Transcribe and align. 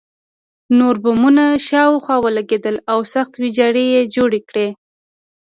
نور 0.77 0.95
بمونه 1.03 1.45
شاوخوا 1.67 2.15
ولګېدل 2.25 2.75
او 2.91 2.99
سخته 3.13 3.37
ویجاړي 3.41 3.83
یې 3.93 4.01
جوړه 4.15 4.39
کړه 4.49 4.67